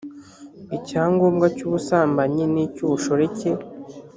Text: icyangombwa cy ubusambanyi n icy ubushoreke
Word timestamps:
icyangombwa 0.77 1.45
cy 1.55 1.63
ubusambanyi 1.67 2.43
n 2.53 2.55
icy 2.65 2.79
ubushoreke 2.85 3.49